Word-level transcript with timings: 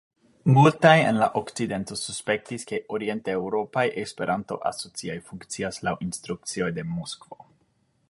Multaj 0.53 0.93
en 1.09 1.19
la 1.23 1.27
okcidento 1.41 1.97
suspektis, 2.05 2.65
ke 2.73 2.81
orienteŭropaj 2.99 3.85
Esperanto-asocioj 4.07 5.21
funkcias 5.31 5.83
laŭ 5.89 5.97
instrukcioj 6.11 6.77
de 6.81 6.91
Moskvo. 6.99 7.43